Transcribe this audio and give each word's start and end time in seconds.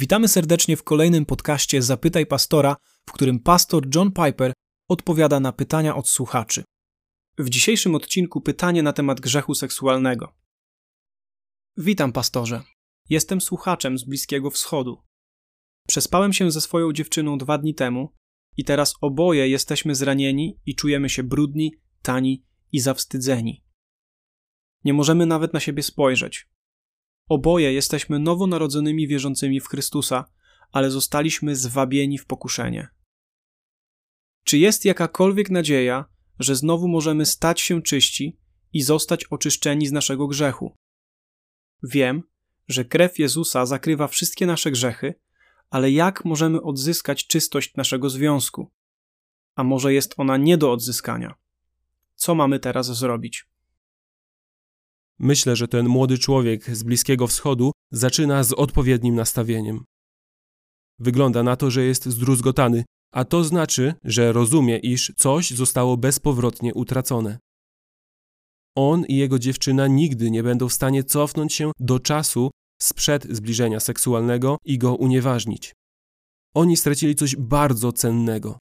Witamy 0.00 0.28
serdecznie 0.28 0.76
w 0.76 0.82
kolejnym 0.82 1.26
podcaście 1.26 1.82
Zapytaj 1.82 2.26
Pastora, 2.26 2.76
w 3.08 3.12
którym 3.12 3.40
pastor 3.40 3.86
John 3.94 4.12
Piper 4.12 4.52
odpowiada 4.88 5.40
na 5.40 5.52
pytania 5.52 5.96
od 5.96 6.08
słuchaczy. 6.08 6.64
W 7.38 7.48
dzisiejszym 7.48 7.94
odcinku 7.94 8.40
pytanie 8.40 8.82
na 8.82 8.92
temat 8.92 9.20
grzechu 9.20 9.54
seksualnego. 9.54 10.34
Witam, 11.76 12.12
pastorze. 12.12 12.62
Jestem 13.08 13.40
słuchaczem 13.40 13.98
z 13.98 14.04
Bliskiego 14.04 14.50
Wschodu. 14.50 15.02
Przespałem 15.88 16.32
się 16.32 16.50
ze 16.50 16.60
swoją 16.60 16.92
dziewczyną 16.92 17.38
dwa 17.38 17.58
dni 17.58 17.74
temu 17.74 18.14
i 18.56 18.64
teraz 18.64 18.94
oboje 19.00 19.48
jesteśmy 19.48 19.94
zranieni 19.94 20.60
i 20.66 20.74
czujemy 20.74 21.08
się 21.08 21.22
brudni, 21.22 21.74
tani 22.02 22.44
i 22.72 22.80
zawstydzeni. 22.80 23.64
Nie 24.84 24.92
możemy 24.92 25.26
nawet 25.26 25.52
na 25.52 25.60
siebie 25.60 25.82
spojrzeć. 25.82 26.48
Oboje 27.28 27.72
jesteśmy 27.72 28.18
nowonarodzonymi 28.18 29.08
wierzącymi 29.08 29.60
w 29.60 29.68
Chrystusa, 29.68 30.24
ale 30.72 30.90
zostaliśmy 30.90 31.56
zwabieni 31.56 32.18
w 32.18 32.26
pokuszenie. 32.26 32.88
Czy 34.44 34.58
jest 34.58 34.84
jakakolwiek 34.84 35.50
nadzieja, 35.50 36.04
że 36.38 36.56
znowu 36.56 36.88
możemy 36.88 37.26
stać 37.26 37.60
się 37.60 37.82
czyści 37.82 38.38
i 38.72 38.82
zostać 38.82 39.24
oczyszczeni 39.24 39.86
z 39.86 39.92
naszego 39.92 40.26
grzechu? 40.26 40.76
Wiem, 41.82 42.22
że 42.68 42.84
krew 42.84 43.18
Jezusa 43.18 43.66
zakrywa 43.66 44.08
wszystkie 44.08 44.46
nasze 44.46 44.70
grzechy, 44.70 45.14
ale 45.70 45.90
jak 45.90 46.24
możemy 46.24 46.62
odzyskać 46.62 47.26
czystość 47.26 47.76
naszego 47.76 48.10
związku? 48.10 48.70
A 49.54 49.64
może 49.64 49.94
jest 49.94 50.14
ona 50.16 50.36
nie 50.36 50.58
do 50.58 50.72
odzyskania? 50.72 51.34
Co 52.14 52.34
mamy 52.34 52.60
teraz 52.60 52.86
zrobić? 52.86 53.46
Myślę, 55.18 55.56
że 55.56 55.68
ten 55.68 55.88
młody 55.88 56.18
człowiek 56.18 56.76
z 56.76 56.82
Bliskiego 56.82 57.26
Wschodu 57.26 57.72
zaczyna 57.92 58.42
z 58.42 58.52
odpowiednim 58.52 59.14
nastawieniem. 59.14 59.84
Wygląda 60.98 61.42
na 61.42 61.56
to, 61.56 61.70
że 61.70 61.84
jest 61.84 62.06
zdruzgotany, 62.06 62.84
a 63.12 63.24
to 63.24 63.44
znaczy, 63.44 63.94
że 64.04 64.32
rozumie, 64.32 64.78
iż 64.78 65.12
coś 65.16 65.50
zostało 65.50 65.96
bezpowrotnie 65.96 66.74
utracone. 66.74 67.38
On 68.76 69.04
i 69.04 69.16
jego 69.16 69.38
dziewczyna 69.38 69.86
nigdy 69.86 70.30
nie 70.30 70.42
będą 70.42 70.68
w 70.68 70.72
stanie 70.72 71.04
cofnąć 71.04 71.54
się 71.54 71.72
do 71.80 72.00
czasu 72.00 72.50
sprzed 72.82 73.24
zbliżenia 73.30 73.80
seksualnego 73.80 74.56
i 74.64 74.78
go 74.78 74.94
unieważnić. 74.94 75.72
Oni 76.54 76.76
stracili 76.76 77.14
coś 77.14 77.36
bardzo 77.36 77.92
cennego. 77.92 78.58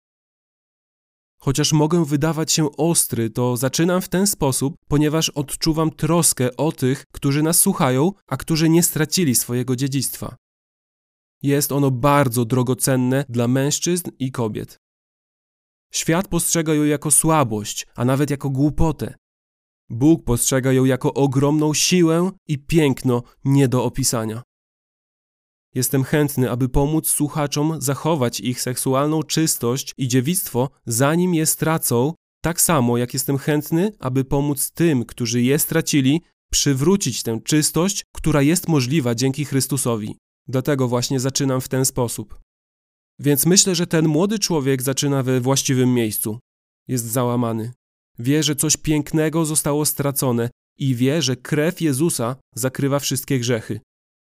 Chociaż 1.44 1.74
mogę 1.74 2.06
wydawać 2.06 2.52
się 2.52 2.78
ostry, 2.78 3.30
to 3.30 3.58
zaczynam 3.58 4.02
w 4.02 4.10
ten 4.10 4.28
sposób, 4.28 4.76
ponieważ 4.88 5.30
odczuwam 5.30 5.92
troskę 5.92 6.58
o 6.58 6.72
tych, 6.72 7.04
którzy 7.14 7.44
nas 7.44 7.60
słuchają, 7.60 8.12
a 8.28 8.38
którzy 8.38 8.70
nie 8.70 8.84
stracili 8.84 9.36
swojego 9.36 9.76
dziedzictwa. 9.76 10.36
Jest 11.42 11.72
ono 11.72 11.92
bardzo 11.92 12.46
drogocenne 12.46 13.26
dla 13.30 13.48
mężczyzn 13.48 14.10
i 14.20 14.32
kobiet. 14.32 14.78
Świat 15.94 16.28
postrzega 16.28 16.74
ją 16.74 16.84
jako 16.84 17.12
słabość, 17.12 17.88
a 17.96 18.06
nawet 18.06 18.30
jako 18.30 18.50
głupotę. 18.50 19.16
Bóg 19.90 20.24
postrzega 20.24 20.72
ją 20.72 20.86
jako 20.86 21.14
ogromną 21.14 21.74
siłę 21.74 22.32
i 22.48 22.58
piękno 22.60 23.24
nie 23.46 23.68
do 23.68 23.84
opisania. 23.84 24.44
Jestem 25.76 26.04
chętny, 26.04 26.52
aby 26.52 26.70
pomóc 26.70 27.10
słuchaczom 27.10 27.82
zachować 27.82 28.40
ich 28.40 28.62
seksualną 28.62 29.24
czystość 29.24 29.94
i 29.98 30.08
dziewictwo, 30.08 30.70
zanim 30.86 31.34
je 31.34 31.46
stracą, 31.46 32.14
tak 32.42 32.62
samo 32.62 32.98
jak 32.98 33.14
jestem 33.14 33.38
chętny, 33.38 33.92
aby 34.00 34.26
pomóc 34.26 34.72
tym, 34.72 35.06
którzy 35.06 35.42
je 35.42 35.60
stracili, 35.60 36.22
przywrócić 36.52 37.24
tę 37.24 37.40
czystość, 37.44 38.04
która 38.16 38.42
jest 38.42 38.68
możliwa 38.68 39.16
dzięki 39.16 39.46
Chrystusowi. 39.46 40.18
Dlatego 40.48 40.88
właśnie 40.88 41.20
zaczynam 41.20 41.62
w 41.62 41.68
ten 41.68 41.86
sposób. 41.86 42.40
Więc 43.20 43.46
myślę, 43.46 43.76
że 43.76 43.88
ten 43.88 44.08
młody 44.08 44.40
człowiek 44.40 44.82
zaczyna 44.82 45.24
we 45.24 45.42
właściwym 45.42 45.94
miejscu. 45.94 46.40
Jest 46.88 47.06
załamany. 47.06 47.72
Wie, 48.20 48.44
że 48.44 48.56
coś 48.56 48.78
pięknego 48.78 49.46
zostało 49.46 49.86
stracone 49.86 50.50
i 50.78 50.96
wie, 50.96 51.22
że 51.22 51.36
krew 51.36 51.82
Jezusa 51.82 52.36
zakrywa 52.56 53.00
wszystkie 53.00 53.40
grzechy. 53.40 53.80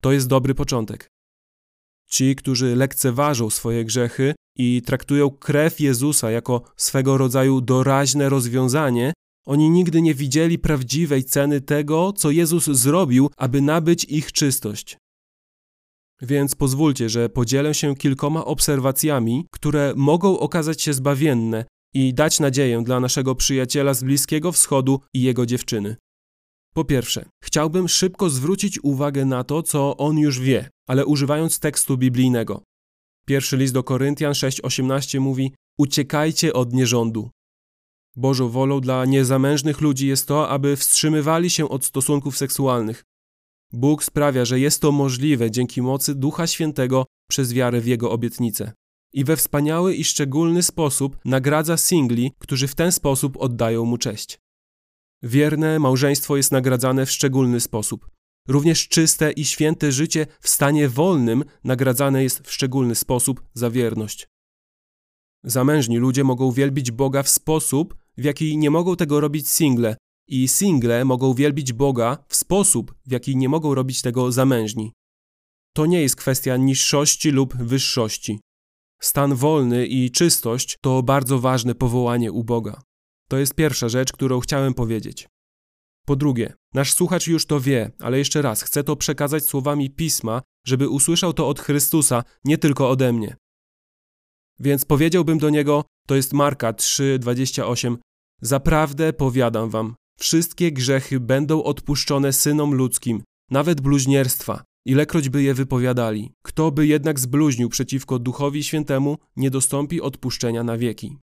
To 0.03 0.12
jest 0.12 0.28
dobry 0.28 0.54
początek. 0.54 1.09
Ci, 2.09 2.37
którzy 2.37 2.77
lekceważą 2.77 3.50
swoje 3.50 3.84
grzechy 3.84 4.34
i 4.56 4.83
traktują 4.83 5.31
krew 5.31 5.81
Jezusa 5.81 6.31
jako 6.31 6.62
swego 6.77 7.19
rodzaju 7.19 7.61
doraźne 7.61 8.28
rozwiązanie, 8.28 9.12
oni 9.47 9.71
nigdy 9.71 10.03
nie 10.03 10.15
widzieli 10.15 10.59
prawdziwej 10.59 11.25
ceny 11.25 11.61
tego, 11.61 12.12
co 12.12 12.31
Jezus 12.31 12.65
zrobił, 12.65 13.31
aby 13.37 13.61
nabyć 13.61 14.05
ich 14.05 14.33
czystość. 14.33 14.97
Więc 16.22 16.55
pozwólcie, 16.55 17.09
że 17.09 17.28
podzielę 17.28 17.75
się 17.75 17.94
kilkoma 17.94 18.44
obserwacjami, 18.44 19.47
które 19.50 19.93
mogą 19.97 20.38
okazać 20.38 20.83
się 20.83 20.93
zbawienne 20.93 21.65
i 21.94 22.15
dać 22.15 22.41
nadzieję 22.41 22.83
dla 22.84 23.00
naszego 23.00 23.34
przyjaciela 23.34 23.94
z 23.94 24.05
Bliskiego 24.05 24.53
Wschodu 24.53 25.00
i 25.15 25.23
jego 25.23 25.47
dziewczyny. 25.47 25.97
Po 26.76 26.84
pierwsze, 26.84 27.25
chciałbym 27.44 27.88
szybko 27.88 28.31
zwrócić 28.31 28.78
uwagę 28.82 29.25
na 29.25 29.44
to, 29.44 29.62
co 29.62 29.97
on 29.97 30.19
już 30.19 30.41
wie, 30.41 30.70
ale 30.88 31.06
używając 31.06 31.59
tekstu 31.59 31.97
biblijnego. 31.98 32.62
Pierwszy 33.26 33.56
list 33.56 33.75
do 33.75 33.82
Koryntian 33.82 34.32
6:18 34.32 35.20
mówi: 35.20 35.53
Uciekajcie 35.78 36.53
od 36.53 36.72
nierządu. 36.72 37.31
Bożą 38.16 38.48
wolą 38.48 38.81
dla 38.81 39.04
niezamężnych 39.04 39.81
ludzi 39.81 40.06
jest 40.06 40.28
to, 40.28 40.48
aby 40.48 40.76
wstrzymywali 40.76 41.50
się 41.50 41.69
od 41.69 41.84
stosunków 41.84 42.37
seksualnych. 42.37 43.04
Bóg 43.72 44.04
sprawia, 44.04 44.44
że 44.44 44.60
jest 44.60 44.82
to 44.82 44.93
możliwe 44.93 45.50
dzięki 45.50 45.82
mocy 45.82 46.14
Ducha 46.14 46.47
Świętego 46.47 47.04
przez 47.31 47.53
wiarę 47.53 47.81
w 47.81 47.87
Jego 47.87 48.10
obietnicę. 48.10 48.72
I 49.12 49.25
we 49.25 49.37
wspaniały 49.37 49.94
i 49.94 50.04
szczególny 50.04 50.62
sposób 50.62 51.16
nagradza 51.25 51.76
singli, 51.76 52.32
którzy 52.38 52.69
w 52.69 52.75
ten 52.75 52.93
sposób 52.93 53.37
oddają 53.37 53.84
mu 53.84 53.98
cześć. 53.98 54.38
Wierne 55.26 55.78
małżeństwo 55.78 56.37
jest 56.37 56.53
nagradzane 56.53 57.06
w 57.06 57.10
szczególny 57.10 57.60
sposób. 57.60 58.10
Również 58.48 58.88
czyste 58.88 59.32
i 59.32 59.44
święte 59.44 59.92
życie 59.92 60.26
w 60.41 60.48
stanie 60.48 60.88
wolnym 60.88 61.44
nagradzane 61.64 62.22
jest 62.22 62.41
w 62.47 62.53
szczególny 62.53 62.94
sposób 62.94 63.42
za 63.54 63.70
wierność. 63.70 64.28
Zamężni 65.44 65.98
ludzie 65.98 66.25
mogą 66.25 66.53
wielbić 66.53 66.91
Boga 66.91 67.22
w 67.22 67.28
sposób, 67.28 67.97
w 68.16 68.25
jaki 68.25 68.59
nie 68.59 68.70
mogą 68.70 68.97
tego 68.97 69.20
robić 69.20 69.48
single, 69.48 69.97
i 70.28 70.48
single 70.48 71.04
mogą 71.04 71.34
wielbić 71.34 71.72
Boga 71.72 72.25
w 72.28 72.37
sposób, 72.37 72.94
w 73.06 73.12
jaki 73.12 73.37
nie 73.37 73.48
mogą 73.48 73.75
robić 73.75 74.03
tego 74.03 74.32
zamężni. 74.32 74.93
To 75.76 75.87
nie 75.87 76.03
jest 76.03 76.16
kwestia 76.16 76.56
niższości 76.56 77.31
lub 77.31 77.56
wyższości. 77.56 78.41
Stan 79.00 79.34
wolny 79.34 79.87
i 79.87 80.10
czystość 80.10 80.76
to 80.81 81.03
bardzo 81.03 81.38
ważne 81.38 81.75
powołanie 81.75 82.32
u 82.32 82.44
Boga. 82.44 82.82
To 83.28 83.38
jest 83.38 83.54
pierwsza 83.54 83.88
rzecz, 83.88 84.12
którą 84.12 84.41
chciałem 84.41 84.75
powiedzieć. 84.75 85.28
Po 86.06 86.16
drugie, 86.16 86.54
nasz 86.75 86.92
słuchacz 86.92 87.26
już 87.26 87.47
to 87.47 87.60
wie, 87.60 87.91
ale 88.00 88.19
jeszcze 88.19 88.42
raz 88.42 88.62
chcę 88.62 88.84
to 88.84 88.97
przekazać 88.97 89.44
słowami 89.44 89.91
pisma, 89.91 90.42
żeby 90.66 90.88
usłyszał 90.88 91.32
to 91.32 91.48
od 91.48 91.60
Chrystusa, 91.60 92.25
nie 92.44 92.59
tylko 92.59 92.91
ode 92.91 93.12
mnie. 93.12 93.37
Więc 94.60 94.84
powiedziałbym 94.84 95.38
do 95.38 95.50
niego, 95.50 95.84
to 96.06 96.14
jest 96.14 96.32
Marka 96.32 96.72
3:28, 96.72 97.97
Zaprawdę 98.41 99.12
powiadam 99.12 99.70
wam, 99.70 99.94
wszystkie 100.19 100.72
grzechy 100.72 101.20
będą 101.20 101.62
odpuszczone 101.62 102.32
synom 102.32 102.75
ludzkim, 102.75 103.22
nawet 103.50 103.81
bluźnierstwa, 103.81 104.62
ilekroć 104.87 105.28
by 105.28 105.43
je 105.43 105.54
wypowiadali. 105.54 106.32
Kto 106.44 106.70
by 106.70 106.87
jednak 106.87 107.20
zbluźnił 107.20 107.69
przeciwko 107.69 108.19
Duchowi 108.19 108.64
Świętemu, 108.64 109.19
nie 109.37 109.50
dostąpi 109.50 110.00
odpuszczenia 110.00 110.62
na 110.62 110.78
wieki. 110.78 111.19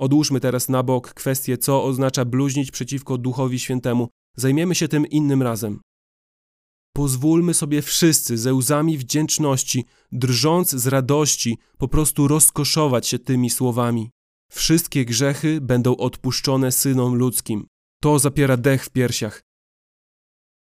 Odłóżmy 0.00 0.40
teraz 0.40 0.68
na 0.68 0.82
bok 0.82 1.14
kwestię, 1.14 1.58
co 1.58 1.84
oznacza 1.84 2.24
bluźnić 2.24 2.70
przeciwko 2.70 3.18
Duchowi 3.18 3.58
Świętemu. 3.58 4.08
Zajmiemy 4.36 4.74
się 4.74 4.88
tym 4.88 5.06
innym 5.06 5.42
razem. 5.42 5.80
Pozwólmy 6.94 7.54
sobie 7.54 7.82
wszyscy 7.82 8.38
ze 8.38 8.54
łzami 8.54 8.98
wdzięczności, 8.98 9.84
drżąc 10.12 10.70
z 10.70 10.86
radości, 10.86 11.58
po 11.78 11.88
prostu 11.88 12.28
rozkoszować 12.28 13.06
się 13.06 13.18
tymi 13.18 13.50
słowami. 13.50 14.10
Wszystkie 14.52 15.04
grzechy 15.04 15.60
będą 15.60 15.96
odpuszczone 15.96 16.72
synom 16.72 17.14
ludzkim. 17.14 17.66
To 18.02 18.18
zapiera 18.18 18.56
dech 18.56 18.84
w 18.84 18.90
piersiach. 18.90 19.42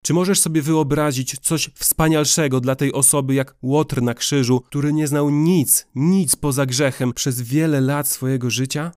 Czy 0.04 0.14
możesz 0.14 0.40
sobie 0.40 0.62
wyobrazić 0.62 1.38
coś 1.40 1.70
wspanialszego 1.74 2.60
dla 2.60 2.76
tej 2.76 2.92
osoby 2.92 3.34
jak 3.34 3.56
Łotr 3.62 4.02
na 4.02 4.14
krzyżu, 4.14 4.60
który 4.60 4.92
nie 4.92 5.06
znał 5.06 5.30
nic, 5.30 5.86
nic 5.94 6.36
poza 6.36 6.66
grzechem 6.66 7.12
przez 7.12 7.40
wiele 7.40 7.80
lat 7.80 8.08
swojego 8.08 8.50
życia? 8.50 8.92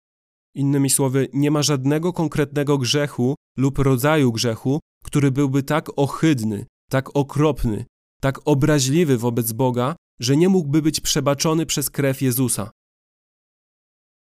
Innymi 0.55 0.89
słowy, 0.89 1.27
nie 1.33 1.51
ma 1.51 1.63
żadnego 1.63 2.13
konkretnego 2.13 2.77
grzechu 2.77 3.35
lub 3.57 3.79
rodzaju 3.79 4.31
grzechu, 4.31 4.79
który 5.03 5.31
byłby 5.31 5.63
tak 5.63 5.89
ohydny, 5.95 6.65
tak 6.89 7.15
okropny, 7.15 7.85
tak 8.21 8.39
obraźliwy 8.45 9.17
wobec 9.17 9.51
Boga, 9.51 9.95
że 10.19 10.37
nie 10.37 10.49
mógłby 10.49 10.81
być 10.81 10.99
przebaczony 10.99 11.65
przez 11.65 11.89
krew 11.89 12.21
Jezusa. 12.21 12.71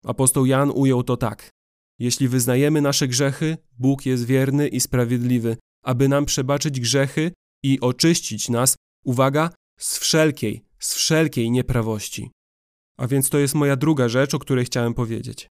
Apostoł 0.06 0.46
Jan 0.46 0.72
ujął 0.76 1.04
to 1.04 1.18
tak: 1.18 1.50
Jeśli 2.00 2.28
wyznajemy 2.28 2.82
nasze 2.82 3.08
grzechy, 3.08 3.58
Bóg 3.80 4.06
jest 4.06 4.26
wierny 4.26 4.68
i 4.68 4.80
sprawiedliwy, 4.80 5.58
aby 5.84 6.08
nam 6.10 6.26
przebaczyć 6.26 6.80
grzechy 6.80 7.32
i 7.64 7.80
oczyścić 7.80 8.50
nas, 8.50 8.76
uwaga, 9.06 9.50
z 9.80 9.98
wszelkiej, 9.98 10.66
z 10.80 10.94
wszelkiej 10.94 11.52
nieprawości. 11.52 12.32
A 12.98 13.08
więc 13.08 13.30
to 13.30 13.40
jest 13.40 13.56
moja 13.56 13.76
druga 13.76 14.10
rzecz, 14.10 14.34
o 14.34 14.40
której 14.40 14.66
chciałem 14.66 14.94
powiedzieć. 14.94 15.48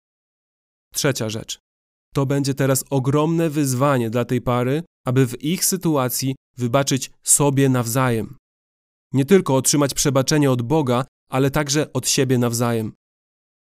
Trzecia 0.93 1.29
rzecz. 1.29 1.59
To 2.15 2.27
będzie 2.27 2.55
teraz 2.55 2.85
ogromne 2.91 3.51
wyzwanie 3.51 4.11
dla 4.11 4.25
tej 4.25 4.41
pary, 4.41 4.83
aby 5.07 5.27
w 5.27 5.45
ich 5.45 5.65
sytuacji 5.65 6.35
wybaczyć 6.57 7.11
sobie 7.23 7.69
nawzajem. 7.69 8.37
Nie 9.13 9.25
tylko 9.25 9.57
otrzymać 9.57 9.95
przebaczenie 9.95 10.51
od 10.51 10.63
Boga, 10.63 11.05
ale 11.31 11.51
także 11.51 11.93
od 11.93 12.09
siebie 12.09 12.39
nawzajem. 12.39 12.93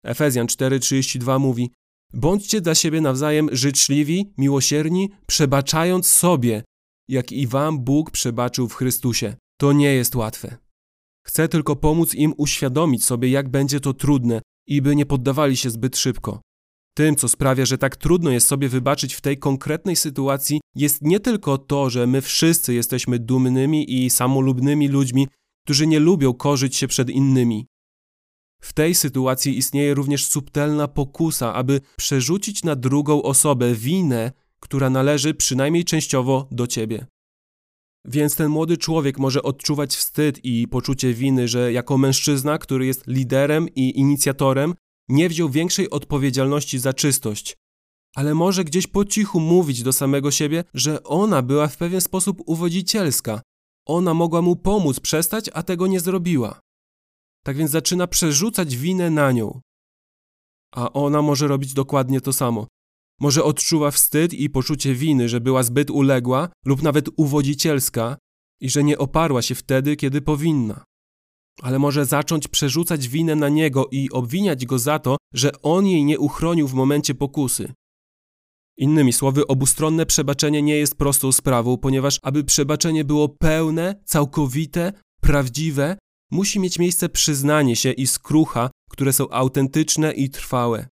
Efezjan 0.04 0.46
4:32 0.46 1.40
mówi: 1.40 1.70
Bądźcie 2.12 2.60
dla 2.60 2.74
siebie 2.74 3.00
nawzajem 3.00 3.48
życzliwi, 3.52 4.32
miłosierni, 4.38 5.10
przebaczając 5.26 6.06
sobie, 6.06 6.62
jak 7.08 7.32
i 7.32 7.46
wam 7.46 7.78
Bóg 7.78 8.10
przebaczył 8.10 8.68
w 8.68 8.74
Chrystusie. 8.74 9.36
To 9.60 9.72
nie 9.72 9.94
jest 9.94 10.14
łatwe. 10.14 10.56
Chcę 11.26 11.48
tylko 11.48 11.76
pomóc 11.76 12.14
im 12.14 12.34
uświadomić 12.36 13.04
sobie, 13.04 13.28
jak 13.28 13.48
będzie 13.48 13.80
to 13.80 13.94
trudne 13.94 14.42
i 14.66 14.82
by 14.82 14.96
nie 14.96 15.06
poddawali 15.06 15.56
się 15.56 15.70
zbyt 15.70 15.96
szybko. 15.96 16.40
Tym, 17.00 17.16
co 17.16 17.28
sprawia, 17.28 17.66
że 17.66 17.78
tak 17.78 17.96
trudno 17.96 18.30
jest 18.30 18.46
sobie 18.46 18.68
wybaczyć 18.68 19.14
w 19.14 19.20
tej 19.20 19.38
konkretnej 19.38 19.96
sytuacji, 19.96 20.60
jest 20.74 21.02
nie 21.02 21.20
tylko 21.20 21.58
to, 21.58 21.90
że 21.90 22.06
my 22.06 22.20
wszyscy 22.20 22.74
jesteśmy 22.74 23.18
dumnymi 23.18 24.04
i 24.04 24.10
samolubnymi 24.10 24.88
ludźmi, 24.88 25.28
którzy 25.64 25.86
nie 25.86 25.98
lubią 25.98 26.34
korzyć 26.34 26.76
się 26.76 26.88
przed 26.88 27.10
innymi. 27.10 27.66
W 28.62 28.72
tej 28.72 28.94
sytuacji 28.94 29.58
istnieje 29.58 29.94
również 29.94 30.26
subtelna 30.26 30.88
pokusa, 30.88 31.54
aby 31.54 31.80
przerzucić 31.96 32.64
na 32.64 32.76
drugą 32.76 33.22
osobę 33.22 33.74
winę, 33.74 34.32
która 34.60 34.90
należy 34.90 35.34
przynajmniej 35.34 35.84
częściowo 35.84 36.48
do 36.50 36.66
ciebie. 36.66 37.06
Więc 38.04 38.36
ten 38.36 38.48
młody 38.48 38.76
człowiek 38.76 39.18
może 39.18 39.42
odczuwać 39.42 39.96
wstyd 39.96 40.44
i 40.44 40.68
poczucie 40.68 41.14
winy, 41.14 41.48
że 41.48 41.72
jako 41.72 41.98
mężczyzna, 41.98 42.58
który 42.58 42.86
jest 42.86 43.06
liderem 43.06 43.68
i 43.74 43.98
inicjatorem, 43.98 44.74
nie 45.10 45.28
wziął 45.28 45.50
większej 45.50 45.90
odpowiedzialności 45.90 46.78
za 46.78 46.92
czystość. 46.92 47.56
Ale 48.16 48.34
może 48.34 48.64
gdzieś 48.64 48.86
po 48.86 49.04
cichu 49.04 49.40
mówić 49.40 49.82
do 49.82 49.92
samego 49.92 50.30
siebie, 50.30 50.64
że 50.74 51.02
ona 51.02 51.42
była 51.42 51.68
w 51.68 51.76
pewien 51.76 52.00
sposób 52.00 52.42
uwodzicielska. 52.46 53.42
Ona 53.86 54.14
mogła 54.14 54.42
mu 54.42 54.56
pomóc 54.56 55.00
przestać, 55.00 55.50
a 55.52 55.62
tego 55.62 55.86
nie 55.86 56.00
zrobiła. 56.00 56.60
Tak 57.44 57.56
więc 57.56 57.70
zaczyna 57.70 58.06
przerzucać 58.06 58.76
winę 58.76 59.10
na 59.10 59.32
nią. 59.32 59.60
A 60.74 60.92
ona 60.92 61.22
może 61.22 61.48
robić 61.48 61.74
dokładnie 61.74 62.20
to 62.20 62.32
samo. 62.32 62.66
Może 63.20 63.44
odczuwa 63.44 63.90
wstyd 63.90 64.34
i 64.34 64.50
poczucie 64.50 64.94
winy, 64.94 65.28
że 65.28 65.40
była 65.40 65.62
zbyt 65.62 65.90
uległa 65.90 66.48
lub 66.66 66.82
nawet 66.82 67.08
uwodzicielska 67.16 68.16
i 68.60 68.70
że 68.70 68.84
nie 68.84 68.98
oparła 68.98 69.42
się 69.42 69.54
wtedy, 69.54 69.96
kiedy 69.96 70.22
powinna. 70.22 70.84
Ale 71.62 71.78
może 71.78 72.06
zacząć 72.06 72.48
przerzucać 72.48 73.08
winę 73.08 73.36
na 73.36 73.48
niego 73.48 73.88
i 73.90 74.10
obwiniać 74.10 74.66
go 74.66 74.78
za 74.78 74.98
to, 74.98 75.16
że 75.34 75.62
on 75.62 75.86
jej 75.86 76.04
nie 76.04 76.18
uchronił 76.18 76.68
w 76.68 76.74
momencie 76.74 77.14
pokusy. 77.14 77.72
Innymi 78.76 79.12
słowy, 79.12 79.46
obustronne 79.46 80.06
przebaczenie 80.06 80.62
nie 80.62 80.76
jest 80.76 80.94
prostą 80.94 81.32
sprawą, 81.32 81.76
ponieważ 81.76 82.18
aby 82.22 82.44
przebaczenie 82.44 83.04
było 83.04 83.28
pełne, 83.28 84.02
całkowite, 84.04 84.92
prawdziwe, 85.20 85.96
musi 86.30 86.60
mieć 86.60 86.78
miejsce 86.78 87.08
przyznanie 87.08 87.76
się 87.76 87.92
i 87.92 88.06
skrucha, 88.06 88.70
które 88.90 89.12
są 89.12 89.30
autentyczne 89.30 90.12
i 90.12 90.30
trwałe. 90.30 90.88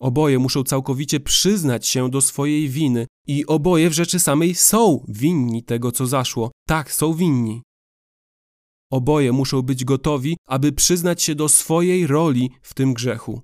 Oboje 0.00 0.38
muszą 0.38 0.62
całkowicie 0.64 1.20
przyznać 1.20 1.86
się 1.86 2.10
do 2.10 2.20
swojej 2.20 2.68
winy 2.68 3.06
i 3.26 3.46
oboje 3.46 3.90
w 3.90 3.92
rzeczy 3.92 4.20
samej 4.20 4.54
są 4.54 5.04
winni 5.08 5.62
tego, 5.62 5.92
co 5.92 6.06
zaszło. 6.06 6.50
Tak, 6.68 6.92
są 6.92 7.14
winni. 7.14 7.62
Oboje 8.90 9.32
muszą 9.32 9.62
być 9.62 9.84
gotowi, 9.84 10.36
aby 10.48 10.72
przyznać 10.72 11.22
się 11.22 11.34
do 11.34 11.48
swojej 11.48 12.06
roli 12.06 12.50
w 12.62 12.74
tym 12.74 12.94
grzechu. 12.94 13.40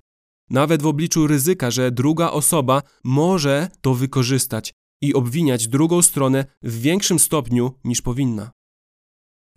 Nawet 0.49 0.81
w 0.81 0.87
obliczu 0.87 1.27
ryzyka, 1.27 1.71
że 1.71 1.91
druga 1.91 2.31
osoba 2.31 2.81
może 3.03 3.69
to 3.81 3.93
wykorzystać 3.93 4.73
i 5.01 5.13
obwiniać 5.13 5.67
drugą 5.67 6.01
stronę 6.01 6.45
w 6.61 6.81
większym 6.81 7.19
stopniu 7.19 7.71
niż 7.83 8.01
powinna. 8.01 8.51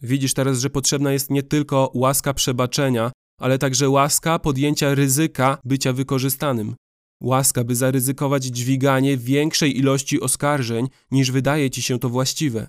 Widzisz 0.02 0.34
teraz, 0.34 0.58
że 0.58 0.70
potrzebna 0.70 1.12
jest 1.12 1.30
nie 1.30 1.42
tylko 1.42 1.90
łaska 1.94 2.34
przebaczenia, 2.34 3.12
ale 3.40 3.58
także 3.58 3.88
łaska 3.88 4.38
podjęcia 4.38 4.94
ryzyka 4.94 5.58
bycia 5.64 5.92
wykorzystanym. 5.92 6.74
Łaska, 7.22 7.64
by 7.64 7.76
zaryzykować 7.76 8.44
dźwiganie 8.44 9.16
większej 9.16 9.78
ilości 9.78 10.20
oskarżeń, 10.20 10.88
niż 11.10 11.30
wydaje 11.30 11.70
ci 11.70 11.82
się 11.82 11.98
to 11.98 12.08
właściwe. 12.08 12.68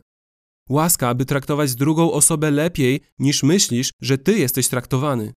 Łaska, 0.69 1.09
aby 1.09 1.25
traktować 1.25 1.75
drugą 1.75 2.11
osobę 2.11 2.51
lepiej, 2.51 3.01
niż 3.19 3.43
myślisz, 3.43 3.91
że 4.01 4.17
ty 4.17 4.37
jesteś 4.39 4.67
traktowany. 4.67 5.33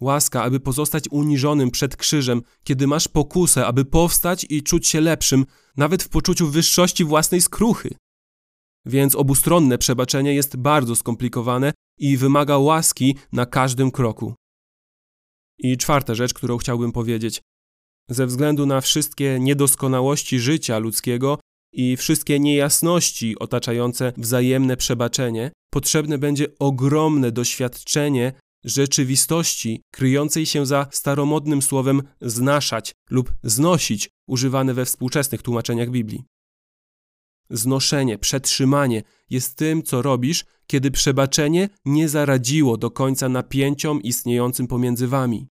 Łaska, 0.00 0.42
aby 0.42 0.60
pozostać 0.60 1.04
uniżonym 1.10 1.70
przed 1.70 1.96
krzyżem, 1.96 2.42
kiedy 2.64 2.86
masz 2.86 3.08
pokusę, 3.08 3.66
aby 3.66 3.84
powstać 3.84 4.46
i 4.48 4.62
czuć 4.62 4.86
się 4.88 5.00
lepszym, 5.00 5.46
nawet 5.76 6.02
w 6.02 6.08
poczuciu 6.08 6.46
wyższości 6.50 7.04
własnej 7.04 7.40
skruchy. 7.40 7.94
Więc 8.86 9.14
obustronne 9.14 9.78
przebaczenie 9.78 10.34
jest 10.34 10.56
bardzo 10.56 10.96
skomplikowane 10.96 11.72
i 11.98 12.16
wymaga 12.16 12.58
łaski 12.58 13.16
na 13.32 13.46
każdym 13.46 13.90
kroku. 13.90 14.34
I 15.58 15.76
czwarta 15.76 16.14
rzecz, 16.14 16.34
którą 16.34 16.58
chciałbym 16.58 16.92
powiedzieć. 16.92 17.42
Ze 18.08 18.26
względu 18.26 18.66
na 18.66 18.80
wszystkie 18.80 19.40
niedoskonałości 19.40 20.38
życia 20.38 20.78
ludzkiego 20.78 21.38
i 21.72 21.96
wszystkie 21.96 22.40
niejasności 22.40 23.38
otaczające 23.38 24.12
wzajemne 24.16 24.76
przebaczenie, 24.76 25.52
potrzebne 25.70 26.18
będzie 26.18 26.46
ogromne 26.58 27.32
doświadczenie 27.32 28.32
rzeczywistości 28.64 29.82
kryjącej 29.92 30.46
się 30.46 30.66
za 30.66 30.86
staromodnym 30.90 31.62
słowem 31.62 32.02
znaszać 32.20 32.92
lub 33.10 33.32
znosić, 33.42 34.10
używane 34.28 34.74
we 34.74 34.84
współczesnych 34.84 35.42
tłumaczeniach 35.42 35.90
Biblii. 35.90 36.24
Znoszenie, 37.50 38.18
przetrzymanie 38.18 39.02
jest 39.30 39.56
tym, 39.56 39.82
co 39.82 40.02
robisz, 40.02 40.44
kiedy 40.66 40.90
przebaczenie 40.90 41.68
nie 41.84 42.08
zaradziło 42.08 42.76
do 42.76 42.90
końca 42.90 43.28
napięciom 43.28 44.02
istniejącym 44.02 44.66
pomiędzy 44.66 45.08
wami. 45.08 45.46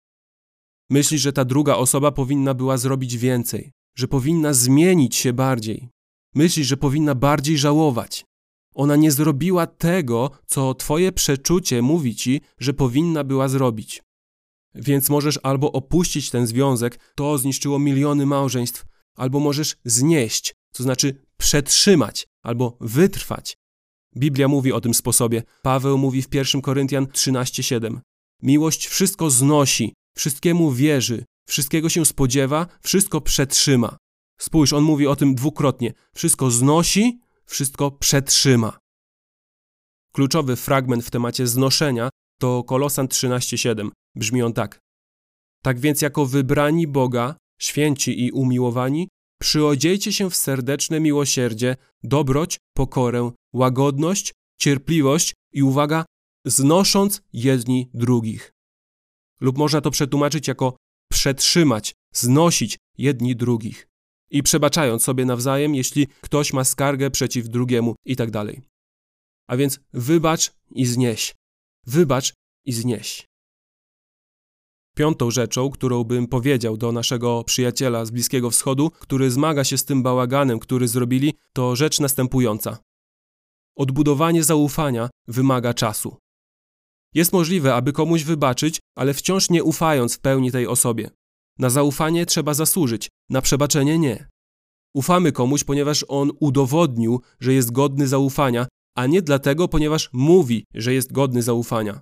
Myślisz, 0.91 1.23
że 1.23 1.33
ta 1.33 1.45
druga 1.45 1.75
osoba 1.75 2.13
powinna 2.13 2.55
była 2.55 2.77
zrobić 2.77 3.17
więcej, 3.17 3.73
że 3.99 4.09
powinna 4.09 4.53
zmienić 4.53 5.17
się 5.17 5.33
bardziej. 5.33 5.89
Myślisz, 6.37 6.67
że 6.67 6.77
powinna 6.77 7.15
bardziej 7.15 7.59
żałować. 7.59 8.25
Ona 8.75 8.97
nie 8.97 9.11
zrobiła 9.13 9.67
tego, 9.67 10.31
co 10.47 10.75
twoje 10.75 11.13
przeczucie 11.13 11.83
mówi 11.83 12.17
ci, 12.17 12.41
że 12.59 12.75
powinna 12.75 13.25
była 13.25 13.49
zrobić. 13.49 14.03
Więc 14.75 15.09
możesz 15.09 15.39
albo 15.43 15.73
opuścić 15.73 16.31
ten 16.31 16.47
związek, 16.47 17.13
to 17.15 17.39
zniszczyło 17.39 17.79
miliony 17.79 18.27
małżeństw, 18.27 18.85
albo 19.15 19.41
możesz 19.41 19.77
znieść, 19.85 20.55
to 20.73 20.83
znaczy 20.83 21.15
przetrzymać 21.37 22.27
albo 22.43 22.77
wytrwać. 22.81 23.57
Biblia 24.17 24.49
mówi 24.49 24.73
o 24.73 24.81
tym 24.81 24.95
sposobie. 24.95 25.43
Paweł 25.63 25.99
mówi 25.99 26.23
w 26.23 26.35
1 26.35 26.63
Koryntian 26.63 27.07
13:7. 27.07 28.01
Miłość 28.43 28.87
wszystko 28.87 29.31
znosi, 29.31 29.95
wszystkiemu 30.17 30.73
wierzy, 30.73 31.25
wszystkiego 31.49 31.89
się 31.89 32.07
spodziewa, 32.07 32.67
wszystko 32.83 33.21
przetrzyma. 33.21 33.97
Spójrz, 34.39 34.73
on 34.73 34.85
mówi 34.85 35.07
o 35.07 35.17
tym 35.17 35.35
dwukrotnie. 35.35 35.93
Wszystko 36.15 36.51
znosi, 36.51 37.21
wszystko 37.47 37.91
przetrzyma. 37.91 38.79
Kluczowy 40.13 40.57
fragment 40.57 41.05
w 41.05 41.11
temacie 41.11 41.47
znoszenia 41.47 42.11
to 42.41 42.65
Kolosan 42.65 43.07
13:7. 43.07 43.91
Brzmi 44.15 44.43
on 44.43 44.53
tak: 44.53 44.81
Tak 45.63 45.81
więc, 45.81 46.03
jako 46.03 46.27
wybrani 46.27 46.87
Boga, 46.87 47.37
święci 47.61 48.25
i 48.25 48.33
umiłowani, 48.33 49.09
przyodziejcie 49.41 50.13
się 50.13 50.31
w 50.31 50.37
serdeczne 50.37 51.01
miłosierdzie, 51.01 51.77
dobroć, 52.03 52.59
pokorę, 52.77 53.31
łagodność, 53.55 54.33
cierpliwość 54.61 55.35
i 55.53 55.63
uwaga, 55.63 56.05
znosząc 56.47 57.23
jedni 57.33 57.91
drugich. 57.95 58.53
Lub 59.41 59.59
można 59.59 59.81
to 59.81 59.91
przetłumaczyć 59.91 60.49
jako 60.49 60.77
przetrzymać, 61.13 61.95
znosić 62.13 62.77
jedni 62.99 63.37
drugich 63.37 63.87
i 64.31 64.43
przebaczając 64.43 65.03
sobie 65.03 65.25
nawzajem, 65.25 65.75
jeśli 65.75 66.07
ktoś 66.07 66.53
ma 66.53 66.65
skargę 66.65 67.11
przeciw 67.11 67.49
drugiemu 67.49 67.95
i 68.05 68.17
tak. 68.17 68.31
A 69.49 69.57
więc 69.57 69.81
wybacz 69.93 70.53
i 70.71 70.87
znieś. 70.87 71.35
Wybacz 71.87 72.33
i 72.65 72.73
znieś. 72.73 73.27
Piątą 74.97 75.31
rzeczą, 75.31 75.71
którą 75.71 76.05
bym 76.05 76.27
powiedział 76.27 76.77
do 76.77 76.93
naszego 76.93 77.45
przyjaciela 77.45 78.05
z 78.05 78.11
Bliskiego 78.11 78.51
Wschodu, 78.51 78.91
który 78.91 79.31
zmaga 79.31 79.65
się 79.65 79.79
z 79.79 79.85
tym 79.85 80.03
bałaganem, 80.03 80.59
który 80.59 80.89
zrobili, 80.89 81.35
to 81.53 81.77
rzecz 81.77 82.01
następująca. 82.01 82.79
Odbudowanie 83.77 84.45
zaufania 84.45 85.11
wymaga 85.29 85.75
czasu. 85.75 86.17
Jest 87.15 87.33
możliwe, 87.33 87.75
aby 87.75 87.93
komuś 87.93 88.25
wybaczyć, 88.25 88.81
ale 88.97 89.15
wciąż 89.15 89.51
nie 89.51 89.65
ufając 89.65 90.17
w 90.17 90.21
pełni 90.21 90.53
tej 90.53 90.67
osobie. 90.67 91.11
Na 91.59 91.71
zaufanie 91.71 92.27
trzeba 92.27 92.55
zasłużyć, 92.55 93.09
na 93.31 93.43
przebaczenie 93.43 93.99
nie. 93.99 94.29
Ufamy 94.95 95.33
komuś, 95.33 95.65
ponieważ 95.65 96.05
on 96.09 96.31
udowodnił, 96.41 97.21
że 97.41 97.53
jest 97.53 97.73
godny 97.73 98.09
zaufania, 98.09 98.67
a 98.97 99.07
nie 99.07 99.23
dlatego, 99.23 99.69
ponieważ 99.69 100.11
mówi, 100.13 100.65
że 100.75 100.95
jest 100.95 101.13
godny 101.13 101.43
zaufania. 101.43 102.01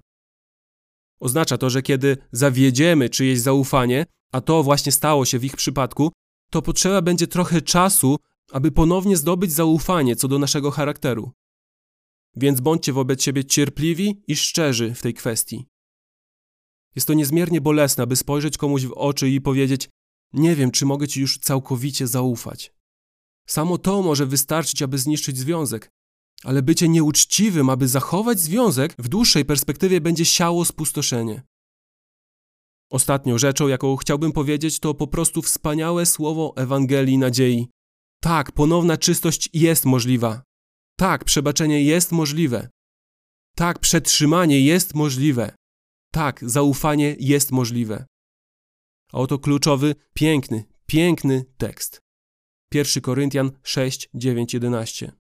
Oznacza 1.21 1.59
to, 1.59 1.71
że 1.71 1.83
kiedy 1.83 2.17
zawiedziemy 2.33 3.11
czyjeś 3.11 3.41
zaufanie, 3.41 4.07
a 4.33 4.41
to 4.41 4.63
właśnie 4.63 4.93
stało 4.93 5.25
się 5.25 5.39
w 5.39 5.45
ich 5.45 5.57
przypadku, 5.57 6.13
to 6.51 6.63
potrzeba 6.63 7.03
będzie 7.03 7.27
trochę 7.27 7.63
czasu, 7.63 8.17
aby 8.53 8.73
ponownie 8.73 9.17
zdobyć 9.17 9.53
zaufanie 9.53 10.17
co 10.17 10.29
do 10.29 10.39
naszego 10.39 10.71
charakteru. 10.71 11.31
Więc 12.37 12.61
bądźcie 12.61 12.93
wobec 12.93 13.23
siebie 13.23 13.45
cierpliwi 13.45 14.23
i 14.27 14.37
szczerzy 14.37 14.95
w 14.95 15.03
tej 15.03 15.15
kwestii. 15.15 15.67
Jest 16.97 17.07
to 17.07 17.15
niezmiernie 17.15 17.61
bolesne, 17.61 18.03
aby 18.03 18.17
spojrzeć 18.17 18.59
komuś 18.59 18.87
w 18.87 18.93
oczy 18.93 19.31
i 19.31 19.41
powiedzieć: 19.41 19.89
Nie 20.33 20.55
wiem, 20.57 20.71
czy 20.71 20.87
mogę 20.87 21.09
ci 21.09 21.21
już 21.21 21.39
całkowicie 21.39 22.07
zaufać. 22.07 22.73
Samo 23.49 23.79
to 23.79 24.03
może 24.03 24.27
wystarczyć, 24.27 24.83
aby 24.83 24.99
zniszczyć 24.99 25.39
związek, 25.39 25.89
ale 26.45 26.63
bycie 26.63 26.89
nieuczciwym, 26.89 27.71
aby 27.71 27.89
zachować 27.89 28.41
związek, 28.41 28.95
w 28.99 29.09
dłuższej 29.09 29.45
perspektywie 29.45 30.01
będzie 30.01 30.25
siało 30.25 30.65
spustoszenie. 30.65 31.43
Ostatnią 32.91 33.39
rzeczą, 33.39 33.69
jaką 33.69 33.97
chciałbym 33.97 34.33
powiedzieć, 34.33 34.81
to 34.81 34.95
po 34.95 35.07
prostu 35.07 35.43
wspaniałe 35.43 36.07
słowo 36.07 36.53
Ewangelii 36.57 37.19
nadziei. 37.19 37.69
Tak, 38.23 38.53
ponowna 38.53 38.97
czystość 38.97 39.49
jest 39.53 39.85
możliwa. 39.85 40.43
Tak, 40.99 41.25
przebaczenie 41.25 41.83
jest 41.83 42.13
możliwe. 42.13 42.69
Tak, 43.57 43.79
przetrzymanie 43.79 44.61
jest 44.61 44.95
możliwe. 44.95 45.55
Tak, 46.15 46.41
zaufanie 46.43 47.17
jest 47.21 47.53
możliwe. 47.53 48.07
A 49.13 49.19
oto 49.19 49.39
kluczowy, 49.39 49.95
piękny, 50.15 50.65
piękny 50.87 51.45
tekst. 51.59 52.01
1 52.75 53.03
Koryntian 53.03 53.51
6, 53.63 54.09
9, 54.15 54.55
11. 54.55 55.13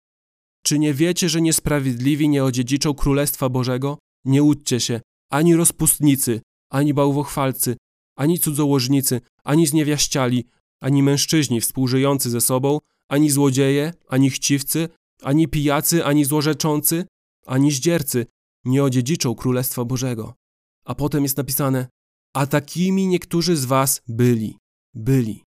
Czy 0.64 0.78
nie 0.78 0.94
wiecie, 0.94 1.28
że 1.28 1.40
niesprawiedliwi 1.40 2.28
nie 2.28 2.44
odziedziczą 2.44 2.94
Królestwa 2.94 3.48
Bożego? 3.48 3.98
Nie 4.24 4.42
łudźcie 4.42 4.80
się, 4.80 5.00
ani 5.30 5.56
rozpustnicy, 5.56 6.40
ani 6.70 6.94
bałwochwalcy, 6.94 7.76
ani 8.16 8.38
cudzołożnicy, 8.38 9.20
ani 9.44 9.66
zniewiaściali, 9.66 10.44
ani 10.80 11.02
mężczyźni 11.02 11.60
współżyjący 11.60 12.30
ze 12.30 12.40
sobą, 12.40 12.78
ani 13.08 13.30
złodzieje, 13.30 13.92
ani 14.08 14.30
chciwcy, 14.30 14.88
ani 15.22 15.48
pijacy, 15.48 16.04
ani 16.04 16.24
złorzeczący, 16.24 17.04
ani 17.46 17.72
zdziercy 17.72 18.26
nie 18.64 18.84
odziedziczą 18.84 19.34
Królestwa 19.34 19.84
Bożego. 19.84 20.43
A 20.84 20.94
potem 20.94 21.22
jest 21.22 21.36
napisane, 21.36 21.88
a 22.34 22.46
takimi 22.46 23.06
niektórzy 23.06 23.56
z 23.56 23.64
was 23.64 24.02
byli, 24.08 24.58
byli. 24.94 25.44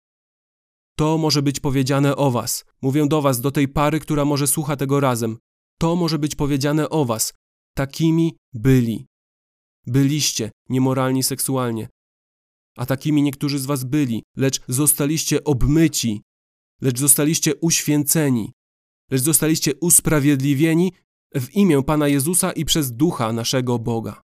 To 0.97 1.17
może 1.17 1.41
być 1.41 1.59
powiedziane 1.59 2.15
o 2.15 2.31
was. 2.31 2.65
Mówię 2.81 3.07
do 3.07 3.21
was, 3.21 3.41
do 3.41 3.51
tej 3.51 3.67
pary, 3.67 3.99
która 3.99 4.25
może 4.25 4.47
słucha 4.47 4.75
tego 4.75 4.99
razem. 4.99 5.37
To 5.79 5.95
może 5.95 6.19
być 6.19 6.35
powiedziane 6.35 6.89
o 6.89 7.05
was. 7.05 7.33
Takimi 7.75 8.37
byli. 8.53 9.05
Byliście 9.87 10.51
niemoralni 10.69 11.23
seksualnie. 11.23 11.87
A 12.77 12.85
takimi 12.85 13.21
niektórzy 13.21 13.59
z 13.59 13.65
was 13.65 13.83
byli, 13.83 14.23
lecz 14.37 14.61
zostaliście 14.67 15.43
obmyci, 15.43 16.21
lecz 16.81 16.99
zostaliście 16.99 17.55
uświęceni, 17.55 18.51
lecz 19.11 19.21
zostaliście 19.21 19.75
usprawiedliwieni 19.75 20.93
w 21.35 21.55
imię 21.55 21.83
Pana 21.83 22.07
Jezusa 22.07 22.51
i 22.51 22.65
przez 22.65 22.91
Ducha 22.91 23.33
naszego 23.33 23.79
Boga. 23.79 24.24